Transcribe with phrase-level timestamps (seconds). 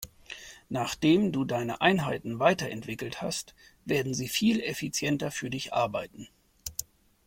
[0.69, 3.53] Nachdem du deine Einheiten weiterentwickelt hast,
[3.85, 6.27] werden sie viel effizienter für dich arbeiten.